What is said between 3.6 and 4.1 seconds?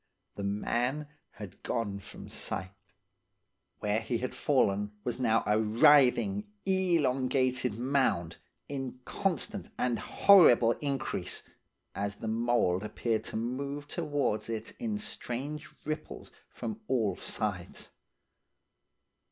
Where